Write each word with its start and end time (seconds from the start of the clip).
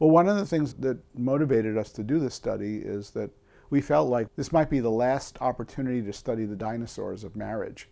Well, 0.00 0.10
one 0.10 0.28
of 0.30 0.36
the 0.38 0.46
things 0.46 0.72
that 0.74 0.98
motivated 1.14 1.76
us 1.76 1.92
to 1.92 2.02
do 2.02 2.18
this 2.18 2.34
study 2.34 2.78
is 2.78 3.10
that 3.10 3.30
we 3.68 3.82
felt 3.82 4.08
like 4.08 4.34
this 4.34 4.50
might 4.50 4.70
be 4.70 4.80
the 4.80 4.90
last 4.90 5.36
opportunity 5.42 6.00
to 6.00 6.12
study 6.14 6.46
the 6.46 6.56
dinosaurs 6.56 7.22
of 7.22 7.36
marriage. 7.36 7.86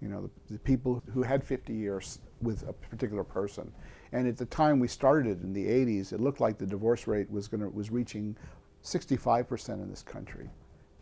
You 0.00 0.08
know, 0.08 0.22
the, 0.22 0.52
the 0.52 0.58
people 0.60 1.02
who 1.12 1.24
had 1.24 1.42
50 1.42 1.74
years 1.74 2.20
with 2.40 2.62
a 2.68 2.72
particular 2.72 3.24
person. 3.24 3.72
And 4.12 4.28
at 4.28 4.36
the 4.36 4.46
time 4.46 4.78
we 4.78 4.86
started 4.86 5.42
in 5.42 5.52
the 5.52 5.66
80s, 5.66 6.12
it 6.12 6.20
looked 6.20 6.40
like 6.40 6.58
the 6.58 6.66
divorce 6.66 7.08
rate 7.08 7.28
was 7.28 7.48
going 7.48 7.60
to 7.60 7.68
was 7.68 7.90
reaching 7.90 8.36
65% 8.84 9.68
in 9.82 9.90
this 9.90 10.04
country. 10.04 10.48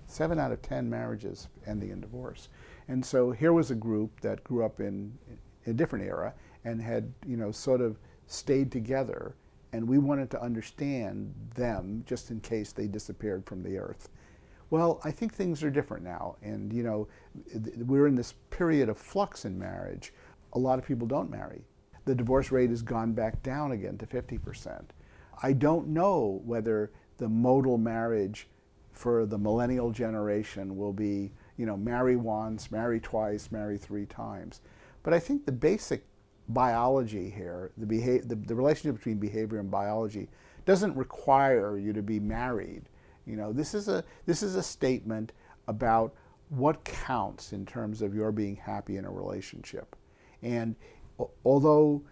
Seven 0.06 0.38
out 0.38 0.52
of 0.52 0.62
10 0.62 0.88
marriages 0.88 1.48
ending 1.66 1.90
in 1.90 2.00
divorce. 2.00 2.48
And 2.88 3.04
so 3.04 3.30
here 3.30 3.52
was 3.52 3.70
a 3.70 3.74
group 3.74 4.20
that 4.22 4.42
grew 4.42 4.64
up 4.64 4.80
in, 4.80 5.12
in 5.28 5.72
a 5.72 5.74
different 5.74 6.06
era 6.06 6.32
and 6.64 6.80
had, 6.80 7.12
you 7.26 7.36
know, 7.36 7.52
sort 7.52 7.82
of 7.82 7.98
stayed 8.26 8.72
together. 8.72 9.34
And 9.72 9.88
we 9.88 9.98
wanted 9.98 10.30
to 10.30 10.42
understand 10.42 11.34
them 11.54 12.04
just 12.06 12.30
in 12.30 12.40
case 12.40 12.72
they 12.72 12.86
disappeared 12.86 13.44
from 13.44 13.62
the 13.62 13.78
earth. 13.78 14.08
Well, 14.70 15.00
I 15.04 15.10
think 15.10 15.32
things 15.32 15.62
are 15.62 15.70
different 15.70 16.04
now. 16.04 16.36
And, 16.42 16.72
you 16.72 16.82
know, 16.82 17.08
we're 17.78 18.06
in 18.06 18.14
this 18.14 18.34
period 18.50 18.88
of 18.88 18.98
flux 18.98 19.44
in 19.44 19.58
marriage. 19.58 20.12
A 20.54 20.58
lot 20.58 20.78
of 20.78 20.86
people 20.86 21.06
don't 21.06 21.30
marry. 21.30 21.62
The 22.04 22.14
divorce 22.14 22.50
rate 22.50 22.70
has 22.70 22.82
gone 22.82 23.12
back 23.12 23.42
down 23.42 23.72
again 23.72 23.98
to 23.98 24.06
50%. 24.06 24.84
I 25.42 25.52
don't 25.52 25.88
know 25.88 26.40
whether 26.44 26.90
the 27.18 27.28
modal 27.28 27.78
marriage 27.78 28.48
for 28.92 29.26
the 29.26 29.38
millennial 29.38 29.90
generation 29.90 30.76
will 30.76 30.92
be, 30.92 31.32
you 31.56 31.66
know, 31.66 31.76
marry 31.76 32.16
once, 32.16 32.70
marry 32.70 32.98
twice, 32.98 33.52
marry 33.52 33.76
three 33.76 34.06
times. 34.06 34.60
But 35.02 35.12
I 35.14 35.18
think 35.18 35.44
the 35.44 35.52
basic 35.52 36.04
biology 36.48 37.30
here, 37.30 37.70
the, 37.76 37.86
beha- 37.86 38.22
the, 38.24 38.36
the 38.36 38.54
relationship 38.54 38.96
between 38.96 39.18
behavior 39.18 39.58
and 39.58 39.70
biology, 39.70 40.28
doesn't 40.64 40.96
require 40.96 41.78
you 41.78 41.92
to 41.92 42.02
be 42.02 42.20
married. 42.20 42.82
You 43.26 43.36
know, 43.36 43.52
this 43.52 43.74
is 43.74 43.88
a 43.88 44.04
this 44.26 44.42
is 44.42 44.54
a 44.54 44.62
statement 44.62 45.32
about 45.68 46.14
what 46.48 46.84
counts 46.84 47.52
in 47.52 47.66
terms 47.66 48.02
of 48.02 48.14
your 48.14 48.30
being 48.30 48.56
happy 48.56 48.96
in 48.96 49.04
a 49.04 49.10
relationship. 49.10 49.96
And 50.42 50.76
although 51.44 52.02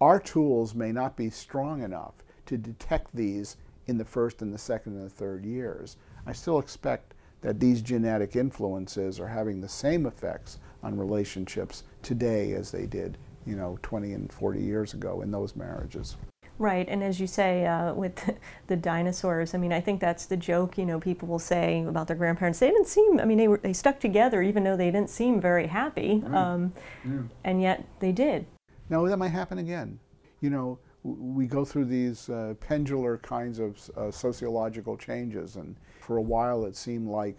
our 0.00 0.18
tools 0.18 0.74
may 0.74 0.90
not 0.90 1.16
be 1.16 1.30
strong 1.30 1.82
enough 1.82 2.14
to 2.46 2.58
detect 2.58 3.14
these 3.14 3.56
in 3.86 3.98
the 3.98 4.04
first 4.04 4.42
and 4.42 4.52
the 4.52 4.58
second 4.58 4.94
and 4.96 5.06
the 5.06 5.10
third 5.10 5.44
years, 5.44 5.96
I 6.26 6.32
still 6.32 6.58
expect 6.58 7.14
that 7.42 7.60
these 7.60 7.82
genetic 7.82 8.36
influences 8.36 9.20
are 9.20 9.28
having 9.28 9.60
the 9.60 9.68
same 9.68 10.06
effects 10.06 10.58
on 10.82 10.98
relationships 10.98 11.84
today 12.02 12.52
as 12.52 12.70
they 12.70 12.86
did, 12.86 13.18
you 13.46 13.56
know, 13.56 13.78
20 13.82 14.12
and 14.12 14.32
40 14.32 14.60
years 14.60 14.94
ago 14.94 15.22
in 15.22 15.30
those 15.30 15.56
marriages. 15.56 16.16
Right, 16.58 16.88
and 16.88 17.02
as 17.02 17.18
you 17.18 17.26
say, 17.26 17.66
uh, 17.66 17.94
with 17.94 18.38
the 18.68 18.76
dinosaurs, 18.76 19.54
I 19.54 19.58
mean, 19.58 19.72
I 19.72 19.80
think 19.80 20.00
that's 20.00 20.26
the 20.26 20.36
joke. 20.36 20.78
You 20.78 20.86
know, 20.86 21.00
people 21.00 21.26
will 21.26 21.40
say 21.40 21.84
about 21.84 22.06
their 22.06 22.16
grandparents, 22.16 22.60
they 22.60 22.68
didn't 22.68 22.86
seem. 22.86 23.18
I 23.18 23.24
mean, 23.24 23.38
they 23.38 23.48
were 23.48 23.58
they 23.58 23.72
stuck 23.72 23.98
together, 23.98 24.40
even 24.40 24.62
though 24.62 24.76
they 24.76 24.90
didn't 24.90 25.10
seem 25.10 25.40
very 25.40 25.66
happy, 25.66 26.22
right. 26.24 26.34
um, 26.34 26.72
yeah. 27.04 27.22
and 27.42 27.60
yet 27.60 27.84
they 27.98 28.12
did. 28.12 28.46
Now 28.88 29.04
that 29.06 29.16
might 29.16 29.28
happen 29.28 29.58
again. 29.58 29.98
You 30.40 30.50
know, 30.50 30.78
we 31.02 31.46
go 31.46 31.64
through 31.64 31.86
these 31.86 32.28
uh, 32.28 32.54
pendular 32.60 33.20
kinds 33.20 33.58
of 33.58 33.90
uh, 33.96 34.10
sociological 34.12 34.96
changes, 34.96 35.56
and 35.56 35.74
for 36.00 36.18
a 36.18 36.22
while 36.22 36.66
it 36.66 36.76
seemed 36.76 37.08
like 37.08 37.38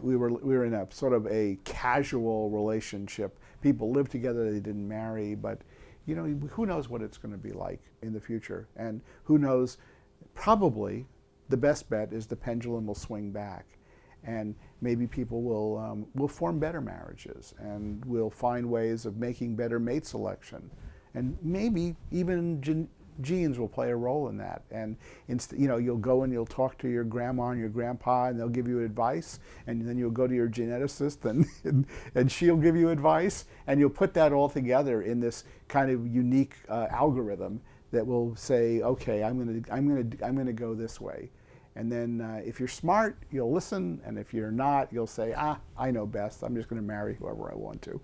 we 0.00 0.16
were 0.16 0.30
we 0.32 0.56
were 0.56 0.64
in 0.64 0.74
a 0.74 0.86
sort 0.90 1.12
of 1.12 1.26
a 1.26 1.58
casual 1.64 2.50
relationship. 2.50 3.38
People 3.60 3.90
lived 3.92 4.10
together; 4.10 4.50
they 4.50 4.60
didn't 4.60 4.86
marry, 4.86 5.34
but 5.34 5.60
you 6.06 6.14
know, 6.14 6.24
who 6.50 6.66
knows 6.66 6.88
what 6.88 7.02
it's 7.02 7.18
going 7.18 7.32
to 7.32 7.38
be 7.38 7.52
like 7.52 7.80
in 8.02 8.12
the 8.12 8.20
future, 8.20 8.68
and 8.76 9.00
who 9.24 9.38
knows? 9.38 9.78
Probably, 10.34 11.06
the 11.48 11.56
best 11.56 11.90
bet 11.90 12.12
is 12.12 12.26
the 12.26 12.36
pendulum 12.36 12.86
will 12.86 12.94
swing 12.94 13.30
back, 13.30 13.66
and 14.24 14.54
maybe 14.80 15.06
people 15.06 15.42
will 15.42 15.78
um, 15.78 16.06
will 16.14 16.28
form 16.28 16.58
better 16.58 16.80
marriages, 16.80 17.54
and 17.58 18.04
will 18.04 18.30
find 18.30 18.68
ways 18.68 19.06
of 19.06 19.16
making 19.16 19.56
better 19.56 19.78
mate 19.78 20.06
selection, 20.06 20.70
and 21.14 21.36
maybe 21.42 21.94
even 22.10 22.60
gen- 22.60 22.88
genes 23.22 23.58
will 23.58 23.68
play 23.68 23.90
a 23.90 23.96
role 23.96 24.28
in 24.28 24.36
that. 24.38 24.62
And 24.70 24.96
inst- 25.28 25.52
you 25.52 25.68
know, 25.68 25.76
you'll 25.78 25.96
go 25.96 26.22
and 26.22 26.32
you'll 26.32 26.46
talk 26.46 26.78
to 26.78 26.88
your 26.88 27.04
grandma 27.04 27.50
and 27.50 27.60
your 27.60 27.68
grandpa, 27.68 28.26
and 28.26 28.38
they'll 28.38 28.48
give 28.48 28.68
you 28.68 28.84
advice. 28.84 29.40
And 29.66 29.86
then 29.86 29.96
you'll 29.98 30.10
go 30.10 30.26
to 30.26 30.34
your 30.34 30.48
geneticist, 30.48 31.24
and, 31.24 31.46
and, 31.64 31.86
and 32.14 32.30
she'll 32.30 32.56
give 32.56 32.76
you 32.76 32.90
advice. 32.90 33.46
And 33.66 33.80
you'll 33.80 33.90
put 33.90 34.14
that 34.14 34.32
all 34.32 34.48
together 34.48 35.02
in 35.02 35.20
this 35.20 35.44
kind 35.68 35.90
of 35.90 36.06
unique 36.06 36.54
uh, 36.68 36.88
algorithm 36.90 37.60
that 37.92 38.06
will 38.06 38.34
say, 38.34 38.80
okay, 38.80 39.22
I'm 39.22 39.62
to 39.62 39.72
I'm 39.72 40.10
to 40.10 40.24
I'm 40.24 40.36
to 40.46 40.52
go 40.52 40.74
this 40.74 41.00
way. 41.00 41.30
And 41.74 41.90
then 41.90 42.20
uh, 42.20 42.42
if 42.44 42.58
you're 42.58 42.68
smart, 42.68 43.16
you'll 43.30 43.52
listen, 43.52 44.00
and 44.04 44.18
if 44.18 44.34
you're 44.34 44.50
not, 44.50 44.92
you'll 44.92 45.06
say, 45.06 45.32
ah, 45.36 45.58
I 45.78 45.90
know 45.90 46.06
best. 46.06 46.42
I'm 46.42 46.54
just 46.54 46.68
to 46.80 46.86
marry 46.86 47.14
whoever 47.14 47.50
I 47.50 47.54
want 47.54 47.80
to. 47.82 48.00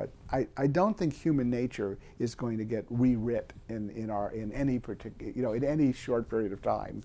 But 0.00 0.08
I, 0.32 0.46
I 0.56 0.66
don't 0.66 0.96
think 0.96 1.12
human 1.12 1.50
nature 1.50 1.98
is 2.18 2.34
going 2.34 2.56
to 2.56 2.64
get 2.64 2.90
rewrit 2.90 3.50
in, 3.68 3.90
in, 3.90 4.08
our, 4.08 4.30
in 4.30 4.50
any 4.52 4.78
particular, 4.78 5.30
you 5.36 5.42
know, 5.42 5.52
in 5.52 5.62
any 5.62 5.92
short 5.92 6.30
period 6.30 6.52
of 6.52 6.62
time. 6.62 7.02